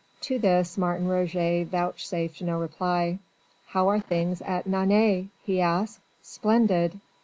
To 0.21 0.39
this 0.39 0.79
Martin 0.79 1.07
Roget 1.07 1.65
vouchsafed 1.65 2.41
no 2.41 2.57
reply. 2.59 3.19
"How 3.67 3.87
are 3.89 3.99
things 3.99 4.41
at 4.41 4.65
Nantes?" 4.65 5.29
he 5.43 5.61
asked. 5.61 5.99
"Splendid! 6.23 6.99